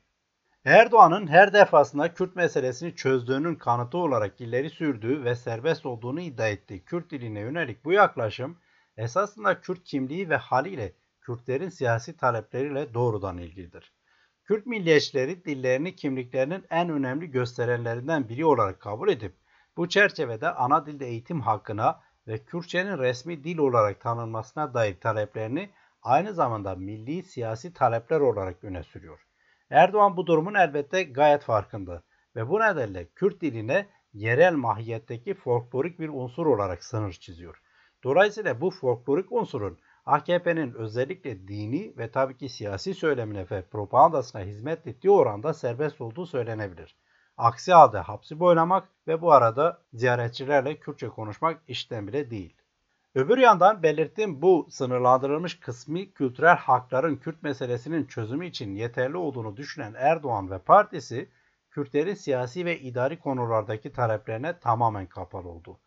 [0.66, 6.86] Erdoğan'ın her defasında Kürt meselesini çözdüğünün kanıtı olarak ileri sürdüğü ve serbest olduğunu iddia ettiği
[6.86, 8.58] Kürt diline yönelik bu yaklaşım
[8.98, 13.94] esasında Kürt kimliği ve haliyle Kürtlerin siyasi talepleriyle doğrudan ilgilidir.
[14.44, 19.36] Kürt milliyetçileri dillerini kimliklerinin en önemli gösterenlerinden biri olarak kabul edip
[19.78, 25.70] bu çerçevede ana dilde eğitim hakkına ve Kürtçenin resmi dil olarak tanınmasına dair taleplerini
[26.02, 29.20] aynı zamanda milli siyasi talepler olarak öne sürüyor.
[29.70, 32.04] Erdoğan bu durumun elbette gayet farkında
[32.36, 37.62] ve bu nedenle Kürt diline yerel mahiyetteki folklorik bir unsur olarak sınır çiziyor.
[38.04, 44.88] Dolayısıyla bu folklorik unsurun AKP'nin özellikle dini ve tabii ki siyasi söylemine ve propagandasına hizmet
[44.88, 46.96] ettiği oranda serbest olduğu söylenebilir.
[47.38, 52.59] Aksi halde hapsi boylamak ve bu arada ziyaretçilerle Kürtçe konuşmak işten bile değil.
[53.16, 59.94] Öbür yandan belirttiğim bu sınırlandırılmış kısmi kültürel hakların Kürt meselesinin çözümü için yeterli olduğunu düşünen
[59.98, 61.30] Erdoğan ve partisi,
[61.70, 65.80] Kürtlerin siyasi ve idari konulardaki taleplerine tamamen kapalı oldu.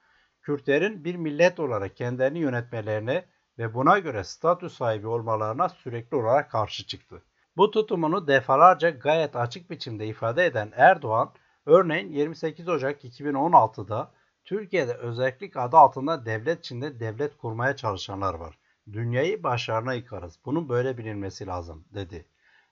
[0.42, 3.24] Kürtlerin bir millet olarak kendilerini yönetmelerine
[3.58, 7.22] ve buna göre statü sahibi olmalarına sürekli olarak karşı çıktı.
[7.56, 11.32] Bu tutumunu defalarca gayet açık biçimde ifade eden Erdoğan,
[11.66, 14.10] örneğin 28 Ocak 2016'da
[14.44, 18.58] Türkiye'de özellik adı altında devlet içinde devlet kurmaya çalışanlar var.
[18.92, 20.38] Dünyayı başlarına yıkarız.
[20.44, 22.26] Bunun böyle bilinmesi lazım dedi.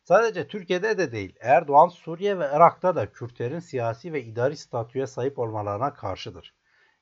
[0.04, 5.38] Sadece Türkiye'de de değil, Erdoğan Suriye ve Irak'ta da Kürtlerin siyasi ve idari statüye sahip
[5.38, 6.54] olmalarına karşıdır.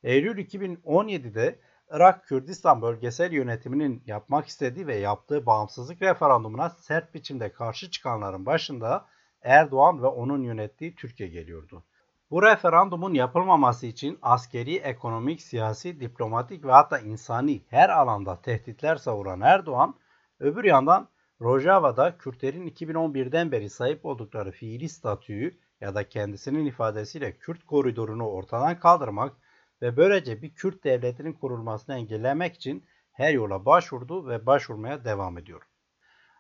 [0.03, 1.59] Eylül 2017'de
[1.91, 9.07] Irak Kürdistan bölgesel yönetiminin yapmak istediği ve yaptığı bağımsızlık referandumuna sert biçimde karşı çıkanların başında
[9.43, 11.85] Erdoğan ve onun yönettiği Türkiye geliyordu.
[12.31, 19.41] Bu referandumun yapılmaması için askeri, ekonomik, siyasi, diplomatik ve hatta insani her alanda tehditler savuran
[19.41, 19.95] Erdoğan,
[20.41, 21.09] öbür yandan
[21.41, 28.81] Rojava'da Kürtlerin 2011'den beri sahip oldukları fiili statüyü ya da kendisinin ifadesiyle Kürt koridorunu ortadan
[28.81, 29.37] kaldırmak
[29.83, 35.63] ve böylece bir Kürt devletinin kurulmasını engellemek için her yola başvurdu ve başvurmaya devam ediyor.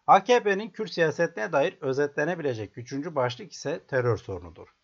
[0.06, 4.77] AKP'nin Kürt siyasetine dair özetlenebilecek üçüncü başlık ise terör sorunudur.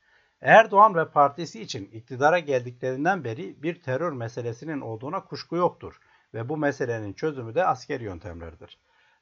[0.44, 6.00] Erdoğan ve partisi için iktidara geldiklerinden beri bir terör meselesinin olduğuna kuşku yoktur
[6.35, 8.78] ve bu meselenin çözümü de askeri yöntemlerdir.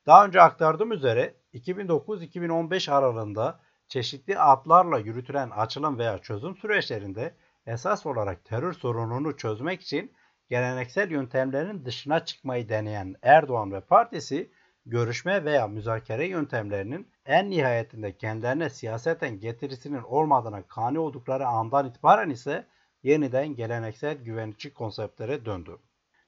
[0.06, 7.34] Daha önce aktardığım üzere 2009-2015 aralığında çeşitli adlarla yürütülen açılım veya çözüm süreçlerinde
[7.66, 10.12] esas olarak terör sorununu çözmek için
[10.48, 14.50] geleneksel yöntemlerin dışına çıkmayı deneyen Erdoğan ve partisi
[14.86, 22.66] görüşme veya müzakere yöntemlerinin en nihayetinde kendilerine siyaseten getirisinin olmadığına kani oldukları andan itibaren ise
[23.02, 25.78] yeniden geleneksel güvenlikçi konseptlere döndü.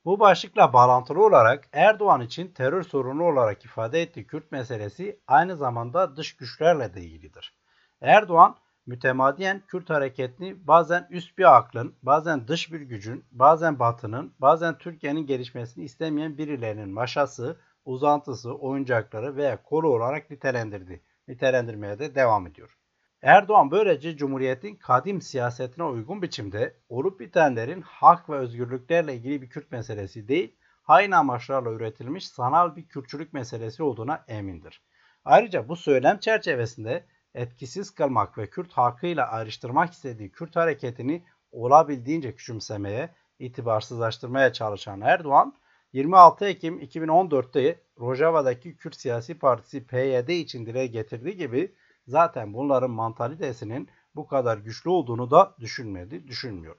[0.05, 6.17] Bu başlıkla bağlantılı olarak Erdoğan için terör sorunu olarak ifade ettiği Kürt meselesi aynı zamanda
[6.17, 7.55] dış güçlerle de ilgilidir.
[8.01, 14.79] Erdoğan mütemadiyen Kürt hareketini bazen üst bir aklın, bazen dış bir gücün, bazen batının, bazen
[14.79, 21.03] Türkiye'nin gelişmesini istemeyen birilerinin maşası, uzantısı, oyuncakları veya kolu olarak nitelendirdi.
[21.29, 22.79] Nitelendirmeye de devam ediyor.
[23.23, 29.73] Erdoğan böylece Cumhuriyet'in kadim siyasetine uygun biçimde olup bitenlerin hak ve özgürlüklerle ilgili bir Kürt
[29.73, 34.83] meselesi değil, hain amaçlarla üretilmiş sanal bir Kürtçülük meselesi olduğuna emindir.
[35.25, 43.11] Ayrıca bu söylem çerçevesinde etkisiz kılmak ve Kürt halkıyla ayrıştırmak istediği Kürt hareketini olabildiğince küçümsemeye,
[43.39, 45.55] itibarsızlaştırmaya çalışan Erdoğan,
[45.95, 51.75] 26 Ekim 2014'te Rojava'daki Kürt Siyasi Partisi PYD için dile getirdiği gibi
[52.07, 56.77] zaten bunların mantalitesinin bu kadar güçlü olduğunu da düşünmedi, düşünmüyor.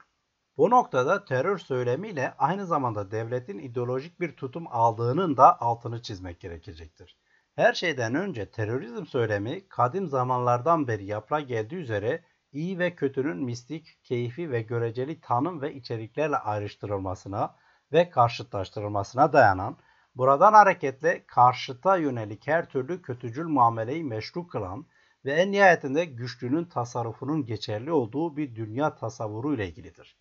[0.56, 7.18] Bu noktada terör söylemiyle aynı zamanda devletin ideolojik bir tutum aldığının da altını çizmek gerekecektir.
[7.54, 13.98] Her şeyden önce terörizm söylemi kadim zamanlardan beri yapıla geldiği üzere iyi ve kötünün mistik,
[14.04, 17.56] keyfi ve göreceli tanım ve içeriklerle ayrıştırılmasına
[17.92, 19.76] ve karşıtlaştırılmasına dayanan,
[20.14, 24.86] buradan hareketle karşıta yönelik her türlü kötücül muameleyi meşru kılan
[25.24, 30.16] ve en nihayetinde güçlünün tasarrufunun geçerli olduğu bir dünya tasavvuru ile ilgilidir.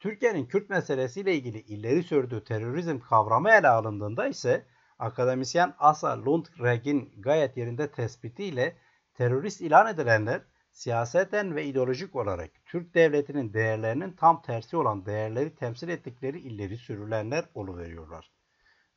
[0.00, 4.66] Türkiye'nin Kürt meselesiyle ilgili ileri sürdüğü terörizm kavramı ele alındığında ise
[4.98, 8.76] akademisyen Asa Lundgren'in gayet yerinde tespitiyle
[9.14, 10.42] terörist ilan edilenler
[10.74, 17.44] siyaseten ve ideolojik olarak Türk devletinin değerlerinin tam tersi olan değerleri temsil ettikleri ileri sürülenler
[17.54, 18.30] oluveriyorlar.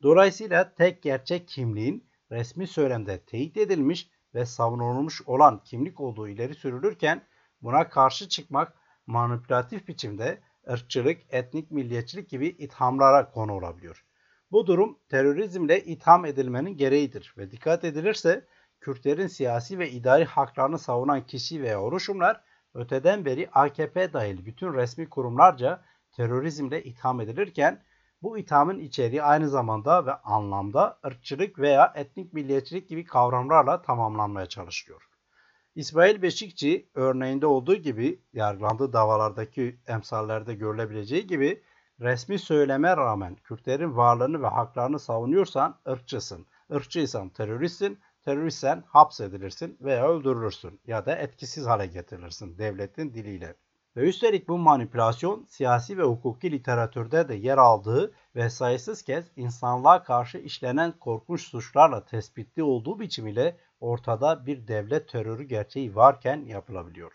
[0.03, 7.27] Dolayısıyla tek gerçek kimliğin resmi söylemde teyit edilmiş ve savunulmuş olan kimlik olduğu ileri sürülürken
[7.61, 8.73] buna karşı çıkmak
[9.07, 14.05] manipülatif biçimde ırkçılık, etnik milliyetçilik gibi ithamlara konu olabiliyor.
[14.51, 18.45] Bu durum terörizmle itham edilmenin gereğidir ve dikkat edilirse
[18.79, 22.41] Kürtlerin siyasi ve idari haklarını savunan kişi veya oluşumlar
[22.73, 27.83] öteden beri AKP dahil bütün resmi kurumlarca terörizmle itham edilirken
[28.21, 35.07] bu ithamın içeriği aynı zamanda ve anlamda ırkçılık veya etnik milliyetçilik gibi kavramlarla tamamlanmaya çalışılıyor.
[35.75, 41.63] İsmail Beşikçi örneğinde olduğu gibi yargılandığı davalardaki emsallerde görülebileceği gibi
[41.99, 46.47] resmi söyleme rağmen Kürtlerin varlığını ve haklarını savunuyorsan ırkçısın.
[46.69, 53.55] Irkçıysan teröristsin, teröristsen hapsedilirsin veya öldürülürsün ya da etkisiz hale getirilirsin devletin diliyle.
[53.95, 60.03] Ve üstelik bu manipülasyon siyasi ve hukuki literatürde de yer aldığı ve sayısız kez insanlığa
[60.03, 67.11] karşı işlenen korkunç suçlarla tespitli olduğu biçimiyle ortada bir devlet terörü gerçeği varken yapılabiliyor.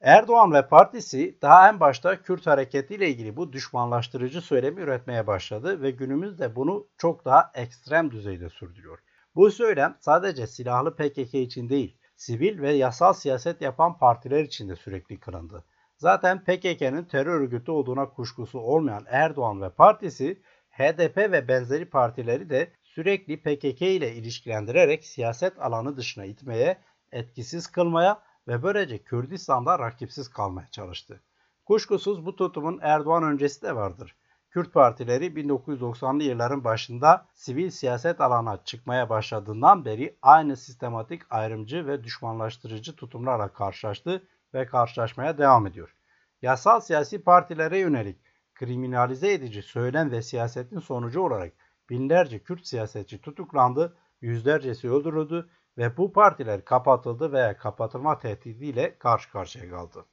[0.00, 5.90] Erdoğan ve partisi daha en başta Kürt hareketiyle ilgili bu düşmanlaştırıcı söylemi üretmeye başladı ve
[5.90, 8.98] günümüzde bunu çok daha ekstrem düzeyde sürdürüyor.
[9.36, 14.76] Bu söylem sadece silahlı PKK için değil, sivil ve yasal siyaset yapan partiler için de
[14.76, 15.64] sürekli kırıldı.
[15.96, 22.72] Zaten PKK'nın terör örgütü olduğuna kuşkusu olmayan Erdoğan ve partisi, HDP ve benzeri partileri de
[22.84, 26.78] sürekli PKK ile ilişkilendirerek siyaset alanı dışına itmeye,
[27.12, 31.20] etkisiz kılmaya ve böylece Kürdistan'da rakipsiz kalmaya çalıştı.
[31.64, 34.16] Kuşkusuz bu tutumun Erdoğan öncesi de vardır.
[34.56, 42.04] Kürt partileri 1990'lı yılların başında sivil siyaset alana çıkmaya başladığından beri aynı sistematik ayrımcı ve
[42.04, 45.94] düşmanlaştırıcı tutumlarla karşılaştı ve karşılaşmaya devam ediyor.
[46.42, 48.18] Yasal siyasi partilere yönelik
[48.54, 51.52] kriminalize edici söylem ve siyasetin sonucu olarak
[51.90, 55.48] binlerce Kürt siyasetçi tutuklandı, yüzlercesi öldürüldü
[55.78, 60.04] ve bu partiler kapatıldı veya kapatılma tehdidiyle karşı karşıya kaldı.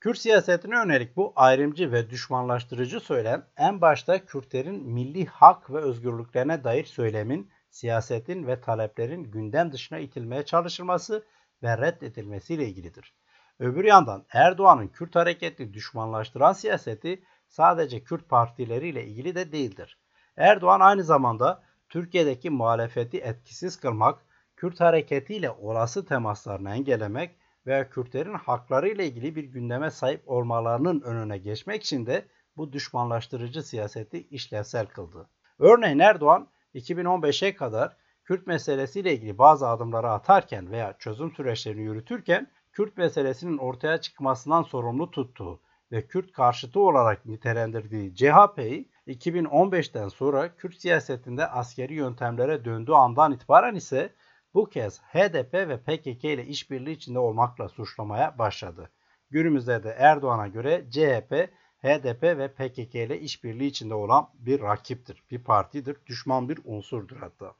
[0.00, 6.64] Kürt siyasetine yönelik bu ayrımcı ve düşmanlaştırıcı söylem en başta Kürtlerin milli hak ve özgürlüklerine
[6.64, 11.26] dair söylemin, siyasetin ve taleplerin gündem dışına itilmeye çalışılması
[11.62, 13.14] ve reddedilmesiyle ilgilidir.
[13.58, 19.98] Öbür yandan Erdoğan'ın Kürt hareketini düşmanlaştıran siyaseti sadece Kürt partileriyle ilgili de değildir.
[20.36, 24.18] Erdoğan aynı zamanda Türkiye'deki muhalefeti etkisiz kılmak,
[24.56, 31.38] Kürt hareketiyle olası temaslarını engellemek veya Kürtlerin hakları ile ilgili bir gündeme sahip olmalarının önüne
[31.38, 32.24] geçmek için de
[32.56, 35.28] bu düşmanlaştırıcı siyaseti işlevsel kıldı.
[35.58, 42.96] Örneğin Erdoğan 2015'e kadar Kürt meselesiyle ilgili bazı adımları atarken veya çözüm süreçlerini yürütürken Kürt
[42.96, 45.60] meselesinin ortaya çıkmasından sorumlu tuttuğu
[45.92, 53.74] ve Kürt karşıtı olarak nitelendirdiği CHP'yi 2015'ten sonra Kürt siyasetinde askeri yöntemlere döndüğü andan itibaren
[53.74, 54.12] ise
[54.54, 58.90] bu kez HDP ve PKK ile işbirliği içinde olmakla suçlamaya başladı.
[59.30, 61.50] Günümüzde de Erdoğan'a göre CHP,
[61.82, 67.54] HDP ve PKK ile işbirliği içinde olan bir rakiptir, bir partidir, düşman bir unsurdur hatta.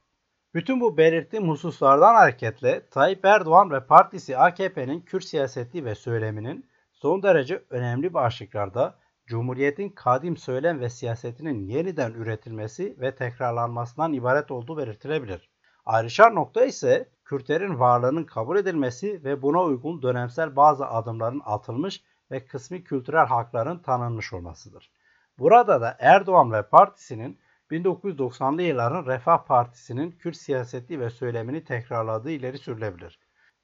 [0.55, 7.22] Bütün bu belirttiğim hususlardan hareketle Tayyip Erdoğan ve partisi AKP'nin Kürt siyaseti ve söyleminin son
[7.22, 15.51] derece önemli başlıklarda Cumhuriyet'in kadim söylem ve siyasetinin yeniden üretilmesi ve tekrarlanmasından ibaret olduğu belirtilebilir.
[15.87, 22.47] Ayrışan nokta ise Kürtlerin varlığının kabul edilmesi ve buna uygun dönemsel bazı adımların atılmış ve
[22.47, 24.93] kısmi kültürel hakların tanınmış olmasıdır.
[25.39, 32.59] Burada da Erdoğan ve partisinin 1990'lı yılların Refah Partisi'nin Kürt siyaseti ve söylemini tekrarladığı ileri
[32.59, 33.18] sürülebilir.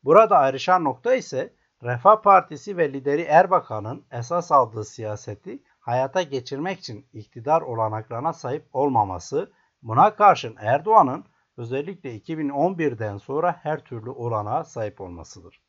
[0.04, 7.06] Burada ayrışan nokta ise Refah Partisi ve lideri Erbakan'ın esas aldığı siyaseti hayata geçirmek için
[7.12, 9.52] iktidar olanaklarına sahip olmaması,
[9.82, 11.24] buna karşın Erdoğan'ın
[11.56, 15.62] özellikle 2011'den sonra her türlü olanağa sahip olmasıdır.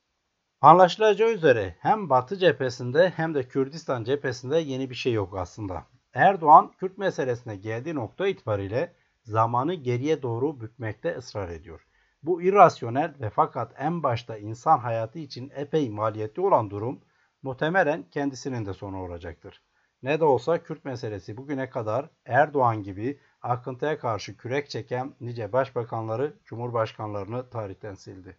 [0.61, 5.85] Anlaşılacağı üzere hem Batı cephesinde hem de Kürdistan cephesinde yeni bir şey yok aslında.
[6.13, 11.87] Erdoğan Kürt meselesine geldiği nokta itibariyle zamanı geriye doğru bükmekte ısrar ediyor.
[12.23, 17.01] Bu irrasyonel ve fakat en başta insan hayatı için epey maliyetli olan durum
[17.41, 19.61] muhtemelen kendisinin de sonu olacaktır.
[20.03, 26.33] Ne de olsa Kürt meselesi bugüne kadar Erdoğan gibi akıntıya karşı kürek çeken nice başbakanları,
[26.45, 28.37] cumhurbaşkanlarını tarihten sildi.